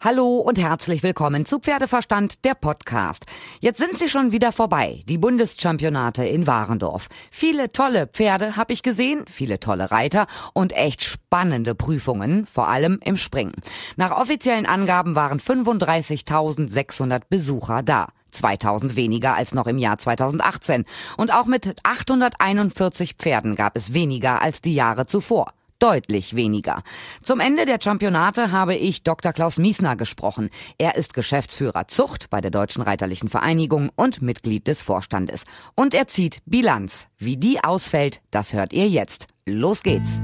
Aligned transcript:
Hallo 0.00 0.36
und 0.36 0.60
herzlich 0.60 1.02
willkommen 1.02 1.44
zu 1.44 1.58
Pferdeverstand, 1.58 2.44
der 2.44 2.54
Podcast. 2.54 3.26
Jetzt 3.58 3.78
sind 3.78 3.98
sie 3.98 4.08
schon 4.08 4.30
wieder 4.30 4.52
vorbei, 4.52 5.00
die 5.08 5.18
Bundeschampionate 5.18 6.24
in 6.24 6.46
Warendorf. 6.46 7.08
Viele 7.32 7.72
tolle 7.72 8.06
Pferde 8.06 8.54
habe 8.54 8.72
ich 8.72 8.84
gesehen, 8.84 9.24
viele 9.26 9.58
tolle 9.58 9.90
Reiter 9.90 10.28
und 10.54 10.72
echt 10.72 11.02
spannende 11.02 11.74
Prüfungen, 11.74 12.46
vor 12.46 12.68
allem 12.68 13.00
im 13.02 13.16
Springen. 13.16 13.56
Nach 13.96 14.16
offiziellen 14.16 14.66
Angaben 14.66 15.16
waren 15.16 15.40
35.600 15.40 17.22
Besucher 17.28 17.82
da. 17.82 18.06
2000 18.30 18.94
weniger 18.94 19.34
als 19.34 19.52
noch 19.52 19.66
im 19.66 19.78
Jahr 19.78 19.98
2018. 19.98 20.84
Und 21.16 21.34
auch 21.34 21.46
mit 21.46 21.74
841 21.82 23.14
Pferden 23.14 23.56
gab 23.56 23.76
es 23.76 23.94
weniger 23.94 24.42
als 24.42 24.62
die 24.62 24.76
Jahre 24.76 25.06
zuvor 25.06 25.54
deutlich 25.78 26.36
weniger. 26.36 26.82
Zum 27.22 27.40
Ende 27.40 27.64
der 27.64 27.78
Championate 27.82 28.52
habe 28.52 28.74
ich 28.74 29.02
Dr. 29.02 29.32
Klaus 29.32 29.58
Miesner 29.58 29.96
gesprochen. 29.96 30.50
Er 30.78 30.96
ist 30.96 31.14
Geschäftsführer 31.14 31.88
Zucht 31.88 32.30
bei 32.30 32.40
der 32.40 32.50
Deutschen 32.50 32.82
Reiterlichen 32.82 33.28
Vereinigung 33.28 33.90
und 33.94 34.22
Mitglied 34.22 34.66
des 34.66 34.82
Vorstandes. 34.82 35.44
Und 35.74 35.94
er 35.94 36.08
zieht 36.08 36.40
Bilanz. 36.46 37.08
Wie 37.18 37.36
die 37.36 37.62
ausfällt, 37.62 38.20
das 38.30 38.52
hört 38.52 38.72
ihr 38.72 38.88
jetzt. 38.88 39.26
Los 39.46 39.82
geht's. 39.82 40.20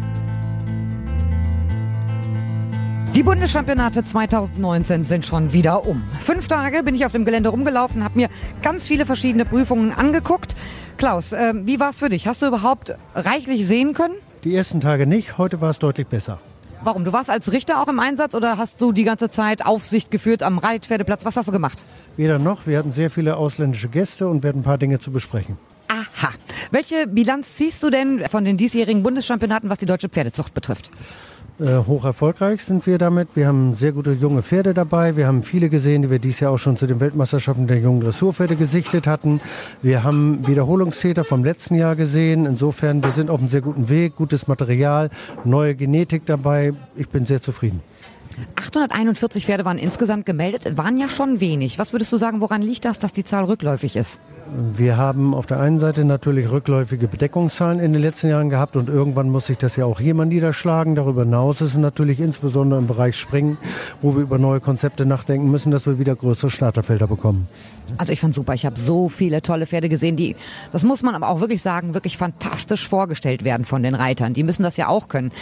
Die 3.15 3.23
Bundeschampionate 3.23 4.03
2019 4.03 5.05
sind 5.05 5.25
schon 5.25 5.53
wieder 5.53 5.87
um. 5.87 6.03
Fünf 6.19 6.49
Tage 6.49 6.83
bin 6.83 6.97
ich 6.97 7.07
auf 7.07 7.13
dem 7.13 7.25
Gelände 7.25 7.51
rumgelaufen, 7.51 8.03
habe 8.03 8.19
mir 8.19 8.29
ganz 8.61 8.89
viele 8.89 9.07
verschiedene 9.07 9.45
Prüfungen 9.45 9.93
angeguckt. 9.93 10.57
Klaus, 10.97 11.33
äh, 11.33 11.55
wie 11.55 11.79
war 11.79 11.91
es 11.91 12.01
für 12.01 12.09
dich? 12.09 12.27
Hast 12.27 12.43
du 12.43 12.47
überhaupt 12.47 12.93
reichlich 13.15 13.69
sehen 13.69 13.95
können? 13.95 14.17
Die 14.45 14.55
ersten 14.55 14.83
Tage 14.83 15.07
nicht, 15.07 15.39
heute 15.39 15.63
war 15.63 15.71
es 15.71 15.79
deutlich 15.79 16.07
besser. 16.07 16.39
Warum? 16.83 17.03
Du 17.07 17.15
warst 17.15 17.31
als 17.31 17.51
Richter 17.51 17.81
auch 17.81 17.89
im 17.89 17.99
Einsatz 17.99 18.35
oder 18.35 18.59
hast 18.59 18.79
du 18.79 18.93
die 18.93 19.05
ganze 19.05 19.31
Zeit 19.31 19.65
Aufsicht 19.65 20.11
geführt 20.11 20.43
am 20.43 20.59
Reitpferdeplatz? 20.59 21.25
Was 21.25 21.39
hast 21.39 21.49
du 21.49 21.53
gemacht? 21.53 21.83
Weder 22.19 22.39
noch. 22.39 22.67
Wir 22.67 22.79
hatten 22.79 22.93
sehr 22.93 23.11
viele 23.11 23.39
ausländische 23.39 23.89
Gäste 23.89 24.29
und 24.29 24.43
wir 24.43 24.51
hatten 24.51 24.61
ein 24.61 24.65
paar 24.65 24.77
Dinge 24.77 24.99
zu 24.99 25.11
besprechen. 25.11 25.57
Aha. 25.89 26.29
Welche 26.71 27.07
Bilanz 27.07 27.55
ziehst 27.55 27.83
du 27.83 27.89
denn 27.89 28.23
von 28.29 28.45
den 28.45 28.59
diesjährigen 28.59 29.03
Bundeschampionaten, 29.03 29.71
was 29.71 29.79
die 29.79 29.87
deutsche 29.87 30.11
Pferdezucht 30.11 30.53
betrifft? 30.53 30.91
Äh, 31.61 31.87
hoch 31.87 32.05
erfolgreich 32.05 32.65
sind 32.65 32.85
wir 32.85 32.99
damit. 32.99 33.29
Wir 33.37 33.47
haben 33.47 33.75
sehr 33.75 33.93
gute 33.93 34.11
junge 34.11 34.43
Pferde 34.43 34.75
dabei. 34.75 35.15
Wir 35.15 35.29
haben 35.29 35.45
viele 35.45 35.69
gesehen, 35.69 36.03
die 36.03 36.11
wir 36.11 36.19
dieses 36.19 36.41
Jahr 36.41 36.51
auch 36.51 36.59
schon 36.59 36.77
zu 36.77 36.89
den 36.89 36.99
Weltmeisterschaften 36.99 37.69
der 37.69 37.79
jungen 37.79 38.01
Dressurpferde 38.01 38.57
gesichtet 38.57 39.07
hatten. 39.07 39.41
Wir 39.81 40.03
haben 40.03 40.45
Wiederholungstäter 40.49 41.23
vom 41.23 41.45
letzten 41.45 41.77
Jahr 41.77 41.95
gesehen. 41.95 42.45
Insofern, 42.45 43.05
wir 43.05 43.13
sind 43.13 43.31
auf 43.31 43.39
einem 43.39 43.49
sehr 43.49 43.61
guten 43.61 43.89
Weg, 43.89 44.17
gutes 44.17 44.49
Material, 44.49 45.11
neue 45.45 45.77
Genetik 45.77 46.27
dabei. 46.27 46.73
Ich 46.97 47.09
bin 47.09 47.25
sehr 47.25 47.41
zufrieden. 47.41 47.83
841 48.57 49.47
Pferde 49.47 49.65
waren 49.65 49.79
insgesamt 49.79 50.27
gemeldet, 50.27 50.77
waren 50.77 50.97
ja 50.97 51.09
schon 51.09 51.41
wenig. 51.41 51.79
Was 51.79 51.93
würdest 51.93 52.13
du 52.13 52.17
sagen, 52.17 52.41
woran 52.41 52.63
liegt 52.63 52.85
das, 52.85 52.99
dass 52.99 53.13
die 53.13 53.25
Zahl 53.25 53.45
rückläufig 53.45 53.97
ist? 53.97 54.21
Wir 54.77 54.97
haben 54.97 55.35
auf 55.35 55.47
der 55.47 55.59
einen 55.59 55.79
Seite 55.79 56.05
natürlich 56.05 56.51
rückläufige 56.51 57.09
Bedeckungszahlen 57.09 57.81
in 57.81 57.93
den 57.93 58.03
letzten 58.03 58.29
Jahren 58.29 58.51
gehabt 58.51 58.77
und 58.77 58.89
irgendwann 58.89 59.31
muss 59.31 59.47
sich 59.47 59.57
das 59.57 59.77
ja 59.77 59.85
auch 59.87 59.99
hier 59.99 60.15
mal 60.15 60.27
niederschlagen. 60.27 60.95
Darüber 60.95 61.23
hinaus 61.23 61.61
ist 61.61 61.71
es 61.71 61.77
natürlich 61.77 62.21
insbesondere 62.21 62.79
im 62.79 62.87
Bereich 62.87 63.19
Springen, 63.19 63.57
wo 64.01 64.15
wir 64.15 64.23
über 64.23 64.39
neue 64.39 64.61
Konzepte 64.61 65.07
nachdenken 65.07 65.51
müssen, 65.51 65.71
dass 65.71 65.87
wir 65.87 65.99
wieder 65.99 66.15
größere 66.15 66.51
Starterfelder 66.51 67.07
bekommen. 67.07 67.49
Also 67.97 68.13
ich 68.13 68.21
fand 68.21 68.35
super. 68.35 68.55
Ich 68.55 68.67
habe 68.67 68.79
so 68.79 69.09
viele 69.09 69.43
tolle 69.43 69.67
Pferde 69.67 69.89
gesehen, 69.89 70.17
die, 70.17 70.37
das 70.73 70.85
muss 70.85 71.03
man 71.03 71.15
aber 71.15 71.29
auch 71.29 71.41
wirklich 71.41 71.63
sagen, 71.63 71.95
wirklich 71.95 72.17
fantastisch 72.17 72.87
vorgestellt 72.87 73.45
werden 73.45 73.65
von 73.65 73.83
den 73.83 73.95
Reitern. 73.95 74.35
Die 74.35 74.43
müssen 74.43 74.63
das 74.63 74.77
ja 74.77 74.89
auch 74.89 75.09
können. 75.09 75.33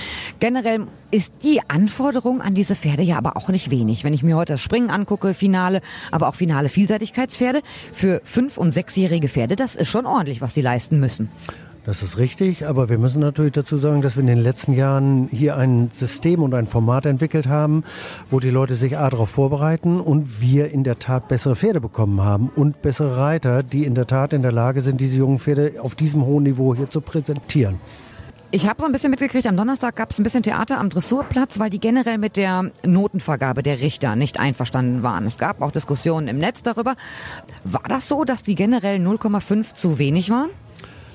Generell 0.41 0.87
ist 1.11 1.33
die 1.43 1.61
Anforderung 1.69 2.41
an 2.41 2.55
diese 2.55 2.75
Pferde 2.83 3.03
ja 3.03 3.17
aber 3.17 3.37
auch 3.37 3.49
nicht 3.49 3.71
wenig. 3.71 4.03
Wenn 4.03 4.13
ich 4.13 4.25
mir 4.25 4.37
heute 4.37 4.55
das 4.55 4.61
Springen 4.61 4.91
angucke, 4.91 5.35
Finale, 5.35 5.81
aber 6.11 6.29
auch 6.29 6.35
Finale 6.35 6.69
Vielseitigkeitspferde 6.69 7.63
für 7.93 8.21
fünf- 8.25 8.59
und 8.59 8.73
sechsjährige 8.73 9.29
Pferde, 9.29 9.55
das 9.55 9.77
ist 9.77 9.89
schon 9.89 10.05
ordentlich, 10.05 10.41
was 10.41 10.53
die 10.53 10.63
leisten 10.63 10.99
müssen. 10.99 11.31
Das 11.85 12.03
ist 12.03 12.17
richtig, 12.19 12.67
aber 12.67 12.89
wir 12.89 12.99
müssen 12.99 13.21
natürlich 13.21 13.53
dazu 13.53 13.77
sagen, 13.77 14.03
dass 14.03 14.17
wir 14.17 14.21
in 14.21 14.29
den 14.29 14.43
letzten 14.43 14.73
Jahren 14.73 15.29
hier 15.33 15.57
ein 15.57 15.91
System 15.93 16.43
und 16.43 16.55
ein 16.55 16.67
Format 16.67 17.07
entwickelt 17.07 17.49
haben, 17.49 17.83
wo 18.31 18.39
die 18.39 18.51
Leute 18.51 18.77
sich 18.77 18.99
A 18.99 19.11
darauf 19.11 19.31
vorbereiten 19.31 20.01
und 20.01 20.41
wir 20.41 20.71
in 20.71 20.85
der 20.85 20.99
Tat 21.01 21.27
bessere 21.27 21.57
Pferde 21.57 21.81
bekommen 21.81 22.23
haben 22.23 22.51
und 22.55 22.83
bessere 22.83 23.17
Reiter, 23.17 23.65
die 23.65 23.85
in 23.85 23.97
der 23.97 24.07
Tat 24.07 24.33
in 24.33 24.43
der 24.43 24.53
Lage 24.53 24.81
sind, 24.81 25.01
diese 25.01 25.17
jungen 25.17 25.41
Pferde 25.41 25.75
auf 25.81 25.97
diesem 25.97 26.25
hohen 26.25 26.45
Niveau 26.45 26.75
hier 26.75 26.89
zu 26.89 27.01
präsentieren. 27.01 27.81
Ich 28.55 28.69
habe 28.69 28.83
so 28.83 28.85
ein 28.85 28.93
bisschen 28.93 29.11
mitgekriegt, 29.11 29.47
am 29.47 29.57
Donnerstag 29.57 29.97
gab 29.97 30.11
es 30.11 30.19
ein 30.19 30.25
bisschen 30.25 30.43
Theater 30.43 30.79
am 30.79 30.91
Dressurplatz, 30.91 31.59
weil 31.59 31.71
die 31.71 31.81
generell 31.81 32.19
mit 32.19 32.37
der 32.37 32.71
Notenvergabe 32.85 33.63
der 33.63 33.81
Richter 33.81 34.15
nicht 34.15 34.39
einverstanden 34.39 35.03
waren. 35.03 35.25
Es 35.25 35.39
gab 35.39 35.63
auch 35.63 35.71
Diskussionen 35.71 36.29
im 36.29 36.37
Netz 36.37 36.63
darüber. 36.63 36.97
War 37.65 37.85
das 37.89 38.11
so, 38.11 38.25
dass 38.25 38.43
die 38.43 38.55
generell 38.55 38.99
0,5 38.99 39.73
zu 39.73 39.99
wenig 39.99 40.29
waren? 40.29 40.51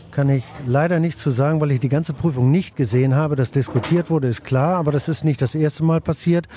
kann 0.10 0.30
ich 0.30 0.44
leider 0.66 1.00
nicht 1.00 1.20
zu 1.20 1.30
sagen, 1.30 1.62
weil 1.62 1.70
ich 1.70 1.80
die 1.80 1.90
ganze 1.90 2.12
Prüfung 2.12 2.50
nicht 2.50 2.76
gesehen 2.76 3.14
habe. 3.14 3.36
Das 3.36 3.52
diskutiert 3.52 4.10
wurde, 4.10 4.28
ist 4.28 4.44
klar, 4.44 4.78
aber 4.78 4.92
das 4.92 5.10
ist 5.10 5.24
nicht 5.24 5.44
das 5.44 5.54
erste 5.54 5.84
Mal 5.84 6.02
passiert, 6.02 6.48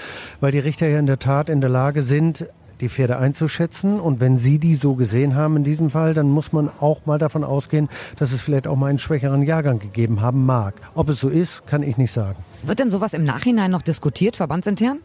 weil 0.41 0.51
die 0.51 0.61
Richter 0.61 0.89
ja 0.89 0.99
in 0.99 1.05
der 1.05 1.19
Tat 1.19 1.51
in 1.51 1.61
der 1.61 1.69
Lage 1.69 2.03
sind, 2.03 2.47
die 2.81 2.89
Pferde 2.89 3.19
einzuschätzen. 3.19 4.01
Und 4.01 4.21
wenn 4.21 4.37
Sie 4.37 4.59
die 4.59 4.75
so 4.75 4.95
gesehen 4.95 5.35
haben 5.35 5.57
in 5.57 5.65
diesem 5.65 5.91
Fall, 5.91 6.15
dann 6.15 6.31
muss 6.31 6.53
man 6.53 6.71
auch 6.81 7.07
mal 7.07 7.19
davon 7.19 7.45
ausgehen, 7.45 7.89
dass 8.19 8.33
es 8.33 8.43
vielleicht 8.43 8.67
auch 8.67 8.77
mal 8.77 8.87
einen 8.87 8.99
schwächeren 8.99 9.43
Jahrgang 9.43 9.79
gegeben 9.79 10.21
haben 10.21 10.47
mag. 10.47 10.75
Ob 10.95 11.09
es 11.09 11.21
so 11.21 11.29
ist, 11.29 11.67
kann 11.67 11.83
ich 11.83 11.97
nicht 11.97 12.13
sagen. 12.13 12.39
Wird 12.63 12.79
denn 12.79 12.91
sowas 12.91 13.13
im 13.13 13.25
Nachhinein 13.25 13.71
noch 13.71 13.83
diskutiert, 13.83 14.37
verbandsintern? 14.37 14.99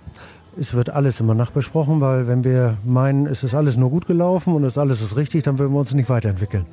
Es 0.58 0.74
wird 0.74 0.90
alles 0.90 1.20
immer 1.20 1.36
nachbesprochen, 1.36 2.00
weil 2.00 2.28
wenn 2.28 2.46
wir 2.46 2.78
meinen, 2.86 3.26
es 3.26 3.44
ist 3.44 3.54
alles 3.54 3.76
nur 3.76 3.90
gut 3.90 4.08
gelaufen 4.08 4.54
und 4.54 4.64
es 4.64 4.78
alles 4.78 5.02
ist 5.02 5.18
richtig, 5.18 5.44
dann 5.44 5.60
würden 5.60 5.74
wir 5.74 5.80
uns 5.80 5.94
nicht 5.94 6.10
weiterentwickeln. 6.10 6.66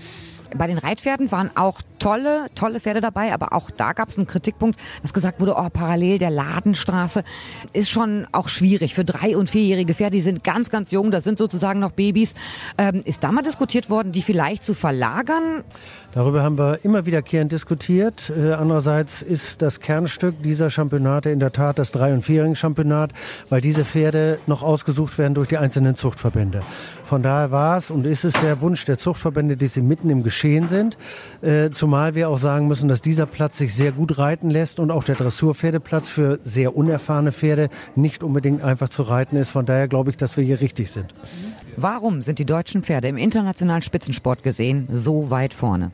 Bei 0.56 0.66
den 0.66 0.78
Reitpferden 0.78 1.30
waren 1.30 1.50
auch 1.56 1.80
tolle, 1.98 2.46
tolle 2.54 2.80
Pferde 2.80 3.00
dabei, 3.00 3.32
aber 3.32 3.52
auch 3.52 3.70
da 3.70 3.92
gab 3.92 4.08
es 4.08 4.16
einen 4.16 4.26
Kritikpunkt, 4.26 4.78
dass 5.02 5.12
gesagt 5.12 5.40
wurde, 5.40 5.54
oh, 5.56 5.68
parallel 5.72 6.18
der 6.18 6.30
Ladenstraße 6.30 7.24
ist 7.72 7.90
schon 7.90 8.26
auch 8.32 8.48
schwierig 8.48 8.94
für 8.94 9.04
drei- 9.04 9.36
und 9.36 9.50
vierjährige 9.50 9.94
Pferde, 9.94 10.16
die 10.16 10.20
sind 10.20 10.44
ganz, 10.44 10.70
ganz 10.70 10.90
jung, 10.90 11.10
das 11.10 11.24
sind 11.24 11.38
sozusagen 11.38 11.80
noch 11.80 11.92
Babys. 11.92 12.34
Ähm, 12.78 13.02
ist 13.04 13.22
da 13.22 13.32
mal 13.32 13.42
diskutiert 13.42 13.90
worden, 13.90 14.12
die 14.12 14.22
vielleicht 14.22 14.64
zu 14.64 14.74
verlagern? 14.74 15.64
Darüber 16.12 16.42
haben 16.42 16.58
wir 16.58 16.84
immer 16.84 17.06
wiederkehrend 17.06 17.50
diskutiert. 17.52 18.30
Äh, 18.36 18.52
andererseits 18.52 19.22
ist 19.22 19.62
das 19.62 19.80
Kernstück 19.80 20.42
dieser 20.42 20.68
Championate 20.68 21.30
in 21.30 21.38
der 21.38 21.52
Tat 21.52 21.78
das 21.78 21.90
drei- 21.90 22.12
und 22.12 22.22
vierjährigen 22.22 22.54
Championat, 22.54 23.12
weil 23.48 23.62
diese 23.62 23.86
Pferde 23.86 24.38
noch 24.46 24.62
ausgesucht 24.62 25.16
werden 25.16 25.32
durch 25.32 25.48
die 25.48 25.56
einzelnen 25.56 25.94
Zuchtverbände. 25.94 26.60
Von 27.06 27.22
daher 27.22 27.50
war 27.50 27.78
es 27.78 27.90
und 27.90 28.06
ist 28.06 28.24
es 28.24 28.34
der 28.34 28.60
Wunsch 28.60 28.84
der 28.84 28.98
Zuchtverbände, 28.98 29.56
die 29.56 29.66
sie 29.68 29.80
mitten 29.80 30.10
im 30.10 30.22
Geschehen 30.22 30.68
sind. 30.68 30.98
Äh, 31.40 31.70
zumal 31.70 32.14
wir 32.14 32.28
auch 32.28 32.38
sagen 32.38 32.68
müssen, 32.68 32.88
dass 32.88 33.00
dieser 33.00 33.24
Platz 33.24 33.56
sich 33.56 33.74
sehr 33.74 33.92
gut 33.92 34.18
reiten 34.18 34.50
lässt 34.50 34.80
und 34.80 34.90
auch 34.90 35.04
der 35.04 35.14
Dressurpferdeplatz 35.14 36.10
für 36.10 36.38
sehr 36.44 36.76
unerfahrene 36.76 37.32
Pferde 37.32 37.70
nicht 37.96 38.22
unbedingt 38.22 38.62
einfach 38.62 38.90
zu 38.90 39.02
reiten 39.02 39.36
ist. 39.36 39.50
Von 39.50 39.64
daher 39.64 39.88
glaube 39.88 40.10
ich, 40.10 40.18
dass 40.18 40.36
wir 40.36 40.44
hier 40.44 40.60
richtig 40.60 40.90
sind. 40.90 41.14
Warum 41.76 42.20
sind 42.20 42.38
die 42.38 42.44
deutschen 42.44 42.82
Pferde 42.82 43.08
im 43.08 43.16
internationalen 43.16 43.80
Spitzensport 43.80 44.42
gesehen 44.42 44.88
so 44.92 45.30
weit 45.30 45.54
vorne? 45.54 45.90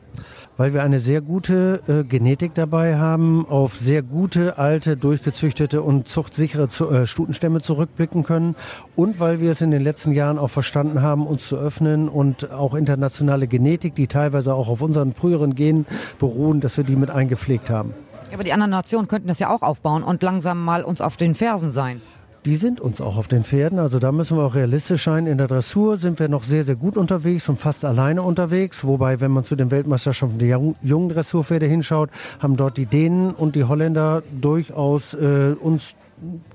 Weil 0.57 0.73
wir 0.73 0.83
eine 0.83 0.99
sehr 0.99 1.21
gute 1.21 1.81
äh, 1.87 2.03
Genetik 2.03 2.53
dabei 2.53 2.97
haben, 2.97 3.47
auf 3.47 3.77
sehr 3.77 4.03
gute, 4.03 4.57
alte, 4.57 4.97
durchgezüchtete 4.97 5.81
und 5.81 6.09
zuchtsichere 6.09 6.67
zu, 6.67 6.89
äh, 6.89 7.07
Stutenstämme 7.07 7.61
zurückblicken 7.61 8.23
können 8.23 8.55
und 8.97 9.21
weil 9.21 9.39
wir 9.39 9.51
es 9.51 9.61
in 9.61 9.71
den 9.71 9.81
letzten 9.81 10.11
Jahren 10.11 10.37
auch 10.37 10.49
verstanden 10.49 11.01
haben, 11.01 11.25
uns 11.25 11.47
zu 11.47 11.55
öffnen 11.55 12.09
und 12.09 12.51
auch 12.51 12.75
internationale 12.75 13.47
Genetik, 13.47 13.95
die 13.95 14.07
teilweise 14.07 14.53
auch 14.53 14.67
auf 14.67 14.81
unseren 14.81 15.13
früheren 15.13 15.55
Genen 15.55 15.85
beruhen, 16.19 16.59
dass 16.59 16.75
wir 16.75 16.83
die 16.83 16.97
mit 16.97 17.09
eingepflegt 17.09 17.69
haben. 17.69 17.93
Aber 18.33 18.43
die 18.43 18.51
anderen 18.51 18.71
Nationen 18.71 19.07
könnten 19.07 19.29
das 19.29 19.39
ja 19.39 19.49
auch 19.49 19.61
aufbauen 19.61 20.03
und 20.03 20.21
langsam 20.23 20.63
mal 20.63 20.83
uns 20.83 20.99
auf 20.99 21.15
den 21.15 21.35
Fersen 21.35 21.71
sein. 21.71 22.01
Die 22.45 22.55
sind 22.55 22.79
uns 22.79 23.01
auch 23.01 23.17
auf 23.17 23.27
den 23.27 23.43
Pferden, 23.43 23.79
also 23.79 23.99
da 23.99 24.13
müssen 24.13 24.37
wir 24.37 24.45
auch 24.45 24.55
realistisch 24.55 25.03
sein. 25.03 25.27
In 25.27 25.37
der 25.37 25.47
Dressur 25.47 25.97
sind 25.97 26.19
wir 26.19 26.29
noch 26.29 26.43
sehr, 26.43 26.63
sehr 26.63 26.77
gut 26.77 26.95
unterwegs 26.95 27.49
und 27.49 27.57
fast 27.59 27.83
alleine 27.83 28.21
unterwegs. 28.21 28.85
Wobei, 28.85 29.19
wenn 29.19 29.31
man 29.31 29.43
zu 29.43 29.57
den 29.57 29.71
Weltmeisterschaften 29.71 30.39
der 30.39 30.61
jungen 30.81 31.09
Dressurpferde 31.09 31.65
hinschaut, 31.65 32.09
haben 32.39 32.55
dort 32.55 32.77
die 32.77 32.85
Dänen 32.85 33.31
und 33.31 33.57
die 33.57 33.65
Holländer 33.65 34.23
durchaus 34.39 35.13
äh, 35.15 35.53
uns 35.59 35.97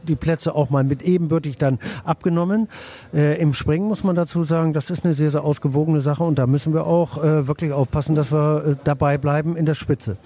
die 0.02 0.16
Plätze 0.16 0.54
auch 0.54 0.70
mal 0.70 0.84
mit 0.84 1.02
ebenbürtig 1.02 1.58
dann 1.58 1.78
abgenommen. 2.04 2.68
Äh, 3.12 3.40
Im 3.40 3.54
Springen 3.54 3.88
muss 3.88 4.04
man 4.04 4.16
dazu 4.16 4.42
sagen, 4.42 4.72
das 4.72 4.90
ist 4.90 5.04
eine 5.04 5.14
sehr, 5.14 5.30
sehr 5.30 5.44
ausgewogene 5.44 6.00
Sache 6.00 6.24
und 6.24 6.38
da 6.38 6.46
müssen 6.46 6.74
wir 6.74 6.86
auch 6.86 7.22
äh, 7.22 7.46
wirklich 7.46 7.72
aufpassen, 7.72 8.14
dass 8.14 8.32
wir 8.32 8.64
äh, 8.64 8.76
dabei 8.84 9.18
bleiben 9.18 9.56
in 9.56 9.66
der 9.66 9.74
Spitze. 9.74 10.16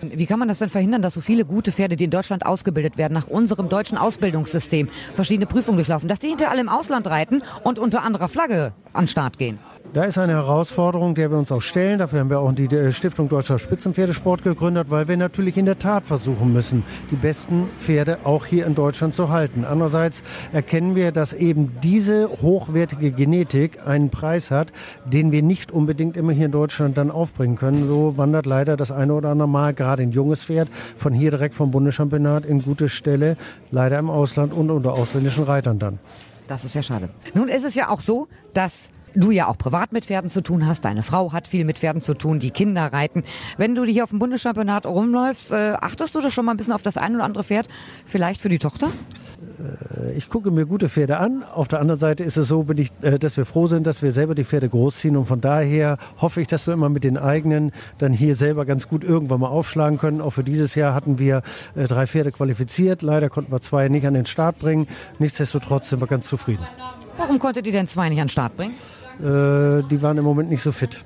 Wie 0.00 0.26
kann 0.26 0.38
man 0.38 0.46
das 0.46 0.60
denn 0.60 0.68
verhindern, 0.68 1.02
dass 1.02 1.14
so 1.14 1.20
viele 1.20 1.44
gute 1.44 1.72
Pferde, 1.72 1.96
die 1.96 2.04
in 2.04 2.10
Deutschland 2.10 2.46
ausgebildet 2.46 2.98
werden, 2.98 3.14
nach 3.14 3.26
unserem 3.26 3.68
deutschen 3.68 3.98
Ausbildungssystem 3.98 4.88
verschiedene 5.14 5.46
Prüfungen 5.46 5.76
durchlaufen, 5.76 6.08
dass 6.08 6.20
die 6.20 6.28
hinter 6.28 6.50
alle 6.50 6.60
im 6.60 6.68
Ausland 6.68 7.08
reiten 7.08 7.42
und 7.64 7.80
unter 7.80 8.04
anderer 8.04 8.28
Flagge 8.28 8.72
an 8.92 9.04
den 9.04 9.08
Start 9.08 9.38
gehen? 9.38 9.58
Da 9.94 10.04
ist 10.04 10.18
eine 10.18 10.34
Herausforderung, 10.34 11.14
der 11.14 11.30
wir 11.30 11.38
uns 11.38 11.50
auch 11.50 11.62
stellen. 11.62 11.98
Dafür 11.98 12.20
haben 12.20 12.28
wir 12.28 12.40
auch 12.40 12.52
die 12.52 12.66
äh, 12.66 12.92
Stiftung 12.92 13.30
Deutscher 13.30 13.58
Spitzenpferdesport 13.58 14.42
gegründet, 14.42 14.90
weil 14.90 15.08
wir 15.08 15.16
natürlich 15.16 15.56
in 15.56 15.64
der 15.64 15.78
Tat 15.78 16.04
versuchen 16.04 16.52
müssen, 16.52 16.82
die 17.10 17.16
besten 17.16 17.70
Pferde 17.78 18.18
auch 18.24 18.44
hier 18.44 18.66
in 18.66 18.74
Deutschland 18.74 19.14
zu 19.14 19.30
halten. 19.30 19.64
Andererseits 19.64 20.22
erkennen 20.52 20.94
wir, 20.94 21.10
dass 21.10 21.32
eben 21.32 21.78
diese 21.82 22.28
hochwertige 22.28 23.12
Genetik 23.12 23.86
einen 23.86 24.10
Preis 24.10 24.50
hat, 24.50 24.72
den 25.06 25.32
wir 25.32 25.42
nicht 25.42 25.72
unbedingt 25.72 26.18
immer 26.18 26.32
hier 26.32 26.46
in 26.46 26.52
Deutschland 26.52 26.98
dann 26.98 27.10
aufbringen 27.10 27.56
können. 27.56 27.88
So 27.88 28.18
wandert 28.18 28.44
leider 28.44 28.76
das 28.76 28.92
eine 28.92 29.14
oder 29.14 29.30
andere 29.30 29.48
Mal 29.48 29.72
gerade 29.72 30.02
ein 30.02 30.12
junges 30.12 30.44
Pferd 30.44 30.68
von 30.98 31.14
hier 31.14 31.30
direkt 31.30 31.54
vom 31.54 31.70
Bundeschampionat 31.70 32.44
in 32.44 32.62
gute 32.62 32.90
Stelle, 32.90 33.38
leider 33.70 33.98
im 33.98 34.10
Ausland 34.10 34.52
und 34.52 34.70
unter 34.70 34.92
ausländischen 34.92 35.44
Reitern 35.44 35.78
dann. 35.78 35.98
Das 36.46 36.66
ist 36.66 36.74
ja 36.74 36.82
schade. 36.82 37.08
Nun 37.32 37.48
ist 37.48 37.64
es 37.64 37.74
ja 37.74 37.88
auch 37.88 38.00
so, 38.00 38.28
dass 38.52 38.90
du 39.14 39.30
ja 39.30 39.48
auch 39.48 39.58
privat 39.58 39.92
mit 39.92 40.04
Pferden 40.04 40.30
zu 40.30 40.42
tun 40.42 40.66
hast. 40.66 40.84
Deine 40.84 41.02
Frau 41.02 41.32
hat 41.32 41.48
viel 41.48 41.64
mit 41.64 41.78
Pferden 41.78 42.02
zu 42.02 42.14
tun, 42.14 42.38
die 42.38 42.50
Kinder 42.50 42.92
reiten. 42.92 43.24
Wenn 43.56 43.74
du 43.74 43.84
hier 43.84 44.04
auf 44.04 44.10
dem 44.10 44.18
Bundeschampionat 44.18 44.86
rumläufst, 44.86 45.52
äh, 45.52 45.74
achtest 45.80 46.14
du 46.14 46.20
da 46.20 46.30
schon 46.30 46.44
mal 46.44 46.52
ein 46.52 46.56
bisschen 46.56 46.72
auf 46.72 46.82
das 46.82 46.96
ein 46.96 47.14
oder 47.14 47.24
andere 47.24 47.44
Pferd? 47.44 47.68
Vielleicht 48.04 48.40
für 48.40 48.48
die 48.48 48.58
Tochter? 48.58 48.90
Äh, 49.58 50.16
ich 50.16 50.28
gucke 50.28 50.50
mir 50.50 50.66
gute 50.66 50.88
Pferde 50.88 51.18
an. 51.18 51.42
Auf 51.42 51.68
der 51.68 51.80
anderen 51.80 51.98
Seite 51.98 52.24
ist 52.24 52.36
es 52.36 52.48
so, 52.48 52.66
ich, 52.76 52.92
äh, 53.02 53.18
dass 53.18 53.36
wir 53.36 53.44
froh 53.44 53.66
sind, 53.66 53.86
dass 53.86 54.02
wir 54.02 54.12
selber 54.12 54.34
die 54.34 54.44
Pferde 54.44 54.68
großziehen. 54.68 55.16
Und 55.16 55.26
von 55.26 55.40
daher 55.40 55.98
hoffe 56.18 56.40
ich, 56.40 56.46
dass 56.46 56.66
wir 56.66 56.74
immer 56.74 56.88
mit 56.88 57.04
den 57.04 57.16
eigenen 57.16 57.72
dann 57.98 58.12
hier 58.12 58.34
selber 58.34 58.64
ganz 58.64 58.88
gut 58.88 59.04
irgendwann 59.04 59.40
mal 59.40 59.48
aufschlagen 59.48 59.98
können. 59.98 60.20
Auch 60.20 60.30
für 60.30 60.44
dieses 60.44 60.74
Jahr 60.74 60.94
hatten 60.94 61.18
wir 61.18 61.42
äh, 61.74 61.84
drei 61.84 62.06
Pferde 62.06 62.32
qualifiziert. 62.32 63.02
Leider 63.02 63.30
konnten 63.30 63.52
wir 63.52 63.60
zwei 63.60 63.88
nicht 63.88 64.06
an 64.06 64.14
den 64.14 64.26
Start 64.26 64.58
bringen. 64.58 64.86
Nichtsdestotrotz 65.18 65.90
sind 65.90 66.00
wir 66.00 66.06
ganz 66.06 66.28
zufrieden. 66.28 66.66
Warum 67.16 67.38
konntet 67.38 67.66
ihr 67.66 67.72
denn 67.72 67.86
zwei 67.86 68.08
nicht 68.08 68.20
an 68.20 68.26
den 68.26 68.30
Start 68.30 68.56
bringen? 68.56 68.74
Äh, 69.20 69.82
die 69.90 70.02
waren 70.02 70.18
im 70.18 70.24
Moment 70.24 70.50
nicht 70.50 70.62
so 70.62 70.72
fit. 70.72 71.04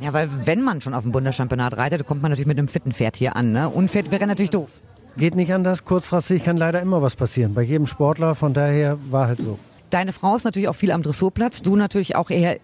Ja, 0.00 0.12
weil 0.12 0.28
wenn 0.44 0.62
man 0.62 0.80
schon 0.80 0.94
auf 0.94 1.02
dem 1.02 1.12
Bundeschampionat 1.12 1.76
reitet, 1.76 2.06
kommt 2.06 2.22
man 2.22 2.30
natürlich 2.30 2.46
mit 2.46 2.58
einem 2.58 2.68
fitten 2.68 2.92
Pferd 2.92 3.16
hier 3.16 3.36
an. 3.36 3.52
Ne? 3.52 3.68
Unfit 3.68 4.10
wäre 4.10 4.26
natürlich 4.26 4.50
doof. 4.50 4.80
Geht 5.16 5.34
nicht 5.34 5.52
anders. 5.52 5.84
Kurzfristig 5.84 6.44
kann 6.44 6.56
leider 6.58 6.80
immer 6.82 7.00
was 7.00 7.16
passieren. 7.16 7.54
Bei 7.54 7.62
jedem 7.62 7.86
Sportler. 7.86 8.34
Von 8.34 8.52
daher 8.52 8.98
war 9.10 9.28
halt 9.28 9.40
so. 9.40 9.58
Deine 9.88 10.12
Frau 10.12 10.36
ist 10.36 10.44
natürlich 10.44 10.68
auch 10.68 10.74
viel 10.74 10.90
am 10.90 11.02
Dressurplatz. 11.02 11.62
Du 11.62 11.76
natürlich 11.76 12.16
auch 12.16 12.28
eher 12.28 12.58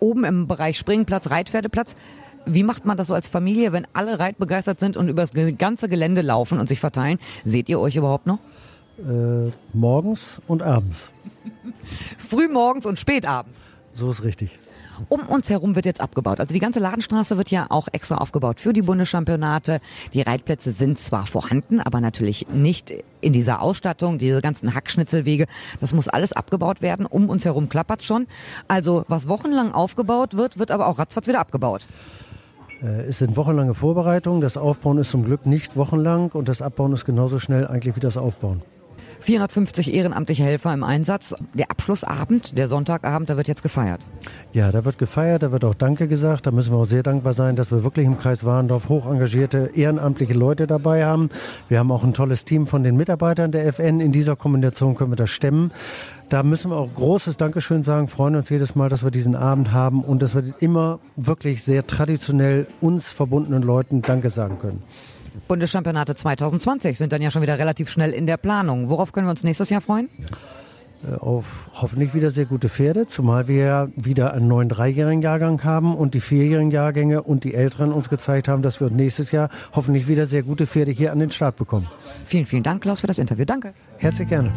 oben 0.00 0.24
im 0.24 0.48
Bereich 0.48 0.78
Springplatz, 0.78 1.30
Reitpferdeplatz. 1.30 1.94
Wie 2.44 2.64
macht 2.64 2.84
man 2.84 2.96
das 2.96 3.06
so 3.06 3.14
als 3.14 3.28
Familie, 3.28 3.72
wenn 3.72 3.86
alle 3.92 4.18
reitbegeistert 4.18 4.80
sind 4.80 4.96
und 4.96 5.08
über 5.08 5.24
das 5.24 5.30
ganze 5.58 5.88
Gelände 5.88 6.22
laufen 6.22 6.58
und 6.58 6.68
sich 6.68 6.80
verteilen? 6.80 7.18
Seht 7.44 7.68
ihr 7.68 7.78
euch 7.78 7.94
überhaupt 7.94 8.26
noch? 8.26 8.38
Äh, 8.98 9.52
morgens 9.72 10.40
und 10.48 10.62
abends. 10.62 11.10
Früh 12.18 12.48
morgens 12.48 12.84
und 12.84 12.98
spät 12.98 13.28
abends. 13.28 13.60
So 13.94 14.10
ist 14.10 14.24
richtig. 14.24 14.58
Um 15.08 15.20
uns 15.22 15.48
herum 15.50 15.74
wird 15.74 15.86
jetzt 15.86 16.00
abgebaut. 16.00 16.38
Also 16.40 16.52
die 16.52 16.60
ganze 16.60 16.80
Ladenstraße 16.80 17.36
wird 17.36 17.50
ja 17.50 17.66
auch 17.70 17.88
extra 17.92 18.16
aufgebaut 18.16 18.60
für 18.60 18.72
die 18.72 18.82
Bundeschampionate. 18.82 19.80
Die 20.12 20.22
Reitplätze 20.22 20.72
sind 20.72 20.98
zwar 20.98 21.26
vorhanden, 21.26 21.80
aber 21.80 22.00
natürlich 22.00 22.46
nicht 22.48 22.92
in 23.20 23.32
dieser 23.32 23.62
Ausstattung, 23.62 24.18
diese 24.18 24.40
ganzen 24.40 24.74
Hackschnitzelwege. 24.74 25.46
Das 25.80 25.92
muss 25.92 26.08
alles 26.08 26.32
abgebaut 26.32 26.82
werden. 26.82 27.06
Um 27.06 27.28
uns 27.28 27.44
herum 27.44 27.68
klappert 27.68 28.02
schon. 28.02 28.26
Also 28.68 29.04
was 29.08 29.28
wochenlang 29.28 29.72
aufgebaut 29.72 30.36
wird, 30.36 30.58
wird 30.58 30.70
aber 30.70 30.86
auch 30.86 30.98
ratzfatz 30.98 31.26
wieder 31.26 31.40
abgebaut. 31.40 31.86
Äh, 32.82 33.02
es 33.02 33.18
sind 33.18 33.36
wochenlange 33.36 33.74
Vorbereitungen. 33.74 34.40
Das 34.40 34.56
Aufbauen 34.56 34.98
ist 34.98 35.10
zum 35.10 35.24
Glück 35.24 35.46
nicht 35.46 35.76
wochenlang 35.76 36.30
und 36.32 36.48
das 36.48 36.62
Abbauen 36.62 36.92
ist 36.92 37.04
genauso 37.04 37.38
schnell 37.38 37.66
eigentlich 37.66 37.96
wie 37.96 38.00
das 38.00 38.16
Aufbauen. 38.16 38.62
450 39.22 39.94
ehrenamtliche 39.94 40.44
Helfer 40.44 40.74
im 40.74 40.84
Einsatz. 40.84 41.34
Der 41.54 41.70
Abschlussabend, 41.70 42.56
der 42.58 42.68
Sonntagabend, 42.68 43.30
da 43.30 43.36
wird 43.36 43.48
jetzt 43.48 43.62
gefeiert. 43.62 44.00
Ja, 44.52 44.70
da 44.72 44.84
wird 44.84 44.98
gefeiert, 44.98 45.42
da 45.42 45.52
wird 45.52 45.64
auch 45.64 45.74
Danke 45.74 46.08
gesagt. 46.08 46.46
Da 46.46 46.50
müssen 46.50 46.72
wir 46.72 46.78
auch 46.78 46.84
sehr 46.84 47.02
dankbar 47.02 47.34
sein, 47.34 47.56
dass 47.56 47.70
wir 47.70 47.84
wirklich 47.84 48.06
im 48.06 48.18
Kreis 48.18 48.44
Warendorf 48.44 48.88
hoch 48.88 49.06
engagierte 49.06 49.70
ehrenamtliche 49.74 50.34
Leute 50.34 50.66
dabei 50.66 51.04
haben. 51.04 51.30
Wir 51.68 51.78
haben 51.78 51.90
auch 51.90 52.04
ein 52.04 52.14
tolles 52.14 52.44
Team 52.44 52.66
von 52.66 52.82
den 52.82 52.96
Mitarbeitern 52.96 53.52
der 53.52 53.66
FN. 53.66 54.00
In 54.00 54.12
dieser 54.12 54.36
Kombination 54.36 54.94
können 54.94 55.12
wir 55.12 55.16
das 55.16 55.30
stemmen. 55.30 55.72
Da 56.28 56.42
müssen 56.42 56.70
wir 56.70 56.78
auch 56.78 56.92
großes 56.94 57.36
Dankeschön 57.36 57.82
sagen, 57.82 58.08
freuen 58.08 58.36
uns 58.36 58.48
jedes 58.48 58.74
Mal, 58.74 58.88
dass 58.88 59.04
wir 59.04 59.10
diesen 59.10 59.36
Abend 59.36 59.72
haben 59.72 60.02
und 60.02 60.22
dass 60.22 60.34
wir 60.34 60.42
immer 60.60 60.98
wirklich 61.16 61.62
sehr 61.62 61.86
traditionell 61.86 62.66
uns 62.80 63.10
verbundenen 63.10 63.62
Leuten 63.62 64.00
Danke 64.00 64.30
sagen 64.30 64.58
können. 64.58 64.82
Bundeschampionate 65.48 66.14
2020 66.14 66.98
sind 66.98 67.12
dann 67.12 67.22
ja 67.22 67.30
schon 67.30 67.42
wieder 67.42 67.58
relativ 67.58 67.90
schnell 67.90 68.12
in 68.12 68.26
der 68.26 68.36
Planung. 68.36 68.88
Worauf 68.88 69.12
können 69.12 69.26
wir 69.26 69.30
uns 69.30 69.44
nächstes 69.44 69.70
Jahr 69.70 69.80
freuen? 69.80 70.08
Äh, 71.04 71.16
auf 71.16 71.70
hoffentlich 71.74 72.14
wieder 72.14 72.30
sehr 72.30 72.44
gute 72.44 72.68
Pferde, 72.68 73.06
zumal 73.06 73.48
wir 73.48 73.64
ja 73.64 73.88
wieder 73.96 74.34
einen 74.34 74.48
neuen 74.48 74.68
dreijährigen 74.68 75.22
Jahrgang 75.22 75.62
haben 75.64 75.94
und 75.94 76.14
die 76.14 76.20
vierjährigen 76.20 76.70
Jahrgänge 76.70 77.22
und 77.22 77.44
die 77.44 77.54
Älteren 77.54 77.92
uns 77.92 78.08
gezeigt 78.08 78.48
haben, 78.48 78.62
dass 78.62 78.80
wir 78.80 78.90
nächstes 78.90 79.32
Jahr 79.32 79.48
hoffentlich 79.74 80.08
wieder 80.08 80.26
sehr 80.26 80.42
gute 80.42 80.66
Pferde 80.66 80.90
hier 80.90 81.12
an 81.12 81.18
den 81.18 81.30
Start 81.30 81.56
bekommen. 81.56 81.88
Vielen, 82.24 82.46
vielen 82.46 82.62
Dank, 82.62 82.82
Klaus, 82.82 83.00
für 83.00 83.06
das 83.06 83.18
Interview. 83.18 83.44
Danke. 83.44 83.74
Herzlich 83.98 84.28
gerne. 84.28 84.52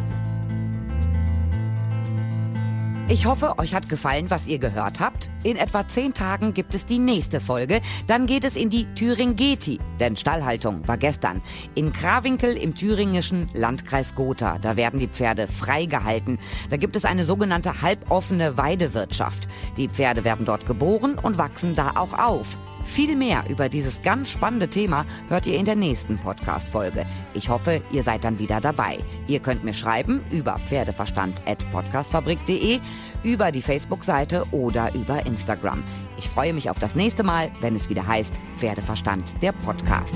Ich 3.07 3.27
hoffe, 3.27 3.59
euch 3.59 3.75
hat 3.75 3.87
gefallen, 3.87 4.31
was 4.31 4.47
ihr 4.47 4.57
gehört 4.57 4.99
habt. 4.99 5.29
In 5.43 5.57
etwa 5.57 5.87
zehn 5.87 6.15
Tagen 6.15 6.55
gibt 6.55 6.73
es 6.73 6.87
die 6.87 6.97
nächste 6.97 7.39
Folge. 7.39 7.81
Dann 8.07 8.25
geht 8.25 8.43
es 8.43 8.55
in 8.55 8.71
die 8.71 8.87
Thüringeti, 8.95 9.79
denn 9.99 10.17
Stallhaltung 10.17 10.87
war 10.87 10.97
gestern. 10.97 11.43
In 11.75 11.93
Krawinkel 11.93 12.57
im 12.57 12.73
thüringischen 12.73 13.47
Landkreis 13.53 14.15
Gotha. 14.15 14.57
Da 14.57 14.75
werden 14.75 14.99
die 14.99 15.07
Pferde 15.07 15.47
freigehalten. 15.47 16.39
Da 16.71 16.77
gibt 16.77 16.95
es 16.95 17.05
eine 17.05 17.25
sogenannte 17.25 17.83
halboffene 17.83 18.57
Weidewirtschaft. 18.57 19.47
Die 19.77 19.87
Pferde 19.87 20.23
werden 20.23 20.47
dort 20.47 20.65
geboren 20.65 21.19
und 21.19 21.37
wachsen 21.37 21.75
da 21.75 21.91
auch 21.93 22.17
auf. 22.17 22.57
Viel 22.85 23.15
mehr 23.15 23.43
über 23.49 23.67
dieses 23.67 24.01
ganz 24.01 24.31
spannende 24.31 24.69
Thema 24.69 25.05
hört 25.27 25.45
ihr 25.47 25.57
in 25.57 25.65
der 25.65 25.75
nächsten 25.75 26.17
Podcast-Folge. 26.17 27.05
Ich 27.33 27.49
hoffe, 27.49 27.81
ihr 27.91 28.03
seid 28.03 28.23
dann 28.23 28.39
wieder 28.39 28.61
dabei. 28.61 28.99
Ihr 29.27 29.39
könnt 29.39 29.65
mir 29.65 29.73
schreiben 29.73 30.21
über 30.31 30.57
pferdeverstand.podcastfabrik.de, 30.67 32.79
über 33.23 33.51
die 33.51 33.61
Facebook-Seite 33.61 34.45
oder 34.51 34.93
über 34.93 35.25
Instagram. 35.25 35.83
Ich 36.17 36.29
freue 36.29 36.53
mich 36.53 36.69
auf 36.69 36.79
das 36.79 36.95
nächste 36.95 37.23
Mal, 37.23 37.51
wenn 37.59 37.75
es 37.75 37.89
wieder 37.89 38.07
heißt 38.07 38.35
Pferdeverstand, 38.57 39.41
der 39.41 39.51
Podcast. 39.51 40.15